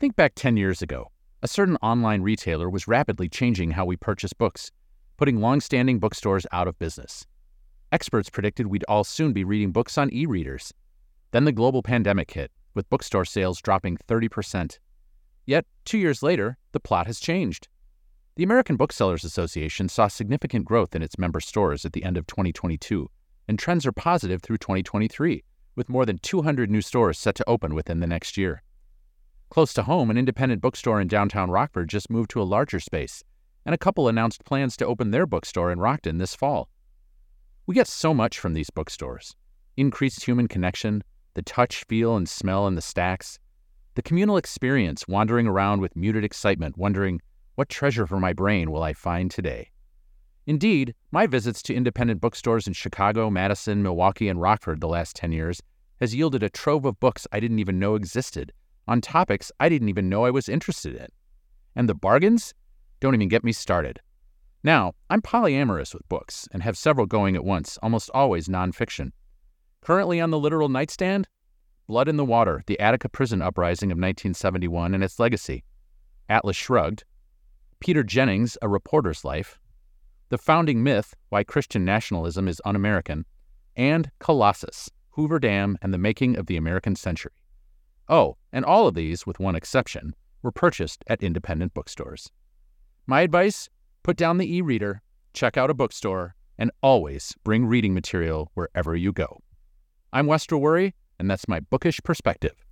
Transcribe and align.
Think 0.00 0.16
back 0.16 0.32
10 0.34 0.56
years 0.56 0.80
ago. 0.80 1.12
A 1.42 1.46
certain 1.46 1.76
online 1.82 2.22
retailer 2.22 2.70
was 2.70 2.88
rapidly 2.88 3.28
changing 3.28 3.72
how 3.72 3.84
we 3.84 3.98
purchase 3.98 4.32
books, 4.32 4.70
putting 5.18 5.42
long-standing 5.42 5.98
bookstores 5.98 6.46
out 6.52 6.66
of 6.66 6.78
business. 6.78 7.26
Experts 7.92 8.30
predicted 8.30 8.68
we'd 8.68 8.84
all 8.88 9.04
soon 9.04 9.34
be 9.34 9.44
reading 9.44 9.72
books 9.72 9.98
on 9.98 10.10
e-readers. 10.10 10.72
Then 11.32 11.44
the 11.44 11.52
global 11.52 11.82
pandemic 11.82 12.30
hit, 12.30 12.50
with 12.72 12.88
bookstore 12.88 13.26
sales 13.26 13.60
dropping 13.60 13.98
30%. 14.08 14.78
Yet, 15.44 15.66
two 15.84 15.98
years 15.98 16.22
later, 16.22 16.56
the 16.72 16.80
plot 16.80 17.06
has 17.06 17.20
changed. 17.20 17.68
The 18.36 18.44
American 18.44 18.76
Booksellers 18.76 19.24
Association 19.24 19.90
saw 19.90 20.08
significant 20.08 20.64
growth 20.64 20.96
in 20.96 21.02
its 21.02 21.18
member 21.18 21.40
stores 21.40 21.84
at 21.84 21.92
the 21.92 22.04
end 22.04 22.16
of 22.16 22.26
2022, 22.26 23.10
and 23.48 23.58
trends 23.58 23.84
are 23.84 23.92
positive 23.92 24.40
through 24.40 24.56
2023, 24.56 25.44
with 25.76 25.90
more 25.90 26.06
than 26.06 26.16
200 26.16 26.70
new 26.70 26.80
stores 26.80 27.18
set 27.18 27.34
to 27.34 27.46
open 27.46 27.74
within 27.74 28.00
the 28.00 28.06
next 28.06 28.38
year. 28.38 28.62
Close 29.50 29.74
to 29.74 29.82
home, 29.82 30.12
an 30.12 30.16
independent 30.16 30.62
bookstore 30.62 31.00
in 31.00 31.08
downtown 31.08 31.50
Rockford 31.50 31.88
just 31.88 32.08
moved 32.08 32.30
to 32.30 32.40
a 32.40 32.44
larger 32.44 32.78
space, 32.78 33.24
and 33.66 33.74
a 33.74 33.78
couple 33.78 34.06
announced 34.06 34.44
plans 34.44 34.76
to 34.76 34.86
open 34.86 35.10
their 35.10 35.26
bookstore 35.26 35.72
in 35.72 35.80
Rockton 35.80 36.20
this 36.20 36.36
fall. 36.36 36.70
We 37.66 37.74
get 37.74 37.88
so 37.88 38.14
much 38.14 38.38
from 38.38 38.54
these 38.54 38.70
bookstores 38.70 39.34
increased 39.76 40.22
human 40.22 40.46
connection, 40.46 41.02
the 41.34 41.42
touch, 41.42 41.82
feel, 41.88 42.16
and 42.16 42.28
smell 42.28 42.68
in 42.68 42.76
the 42.76 42.80
stacks, 42.80 43.40
the 43.96 44.02
communal 44.02 44.36
experience 44.36 45.08
wandering 45.08 45.48
around 45.48 45.80
with 45.80 45.96
muted 45.96 46.22
excitement, 46.22 46.78
wondering, 46.78 47.20
what 47.56 47.68
treasure 47.68 48.06
for 48.06 48.20
my 48.20 48.32
brain 48.32 48.70
will 48.70 48.84
I 48.84 48.92
find 48.92 49.32
today? 49.32 49.70
Indeed, 50.46 50.94
my 51.10 51.26
visits 51.26 51.60
to 51.64 51.74
independent 51.74 52.20
bookstores 52.20 52.68
in 52.68 52.72
Chicago, 52.72 53.30
Madison, 53.30 53.82
Milwaukee, 53.82 54.28
and 54.28 54.40
Rockford 54.40 54.80
the 54.80 54.86
last 54.86 55.16
10 55.16 55.32
years 55.32 55.60
has 55.98 56.14
yielded 56.14 56.44
a 56.44 56.50
trove 56.50 56.84
of 56.84 57.00
books 57.00 57.26
I 57.32 57.40
didn't 57.40 57.58
even 57.58 57.80
know 57.80 57.96
existed 57.96 58.52
on 58.88 59.00
topics 59.00 59.52
I 59.60 59.68
didn't 59.68 59.88
even 59.88 60.08
know 60.08 60.24
I 60.24 60.30
was 60.30 60.48
interested 60.48 60.94
in. 60.94 61.08
And 61.74 61.88
the 61.88 61.94
bargains? 61.94 62.54
Don't 63.00 63.14
even 63.14 63.28
get 63.28 63.44
me 63.44 63.52
started. 63.52 64.00
Now, 64.62 64.92
I'm 65.08 65.22
polyamorous 65.22 65.94
with 65.94 66.08
books 66.08 66.46
and 66.52 66.62
have 66.62 66.76
several 66.76 67.06
going 67.06 67.34
at 67.34 67.44
once, 67.44 67.78
almost 67.82 68.10
always 68.12 68.48
nonfiction. 68.48 69.12
Currently 69.80 70.20
on 70.20 70.30
the 70.30 70.38
literal 70.38 70.68
nightstand, 70.68 71.26
Blood 71.86 72.08
in 72.08 72.16
the 72.16 72.24
Water, 72.24 72.62
the 72.66 72.78
Attica 72.78 73.08
Prison 73.08 73.40
Uprising 73.40 73.90
of 73.90 73.96
1971 73.96 74.94
and 74.94 75.02
its 75.02 75.18
Legacy, 75.18 75.64
Atlas 76.28 76.56
Shrugged, 76.56 77.04
Peter 77.80 78.04
Jennings, 78.04 78.58
A 78.60 78.68
Reporter's 78.68 79.24
Life, 79.24 79.58
The 80.28 80.38
Founding 80.38 80.82
Myth, 80.82 81.14
Why 81.30 81.42
Christian 81.42 81.84
Nationalism 81.84 82.46
is 82.46 82.60
Un 82.64 82.76
American, 82.76 83.24
and 83.74 84.10
Colossus, 84.18 84.90
Hoover 85.10 85.38
Dam 85.38 85.78
and 85.80 85.92
the 85.92 85.98
Making 85.98 86.36
of 86.36 86.46
the 86.46 86.56
American 86.56 86.94
Century. 86.94 87.32
Oh, 88.10 88.36
and 88.52 88.64
all 88.64 88.88
of 88.88 88.94
these, 88.94 89.24
with 89.24 89.38
one 89.38 89.54
exception, 89.54 90.16
were 90.42 90.50
purchased 90.50 91.04
at 91.06 91.22
independent 91.22 91.74
bookstores. 91.74 92.32
My 93.06 93.20
advice 93.20 93.68
put 94.02 94.16
down 94.16 94.38
the 94.38 94.52
e 94.52 94.60
reader, 94.62 95.00
check 95.32 95.56
out 95.56 95.70
a 95.70 95.74
bookstore, 95.74 96.34
and 96.58 96.72
always 96.82 97.36
bring 97.44 97.66
reading 97.66 97.94
material 97.94 98.50
wherever 98.54 98.96
you 98.96 99.12
go. 99.12 99.38
I'm 100.12 100.26
Wester 100.26 100.56
Wuori, 100.56 100.92
and 101.20 101.30
that's 101.30 101.46
my 101.46 101.60
bookish 101.60 102.00
perspective. 102.02 102.64